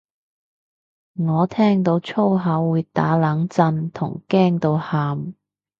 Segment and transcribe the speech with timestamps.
[1.13, 5.35] 我聽到粗口會打冷震同驚到喊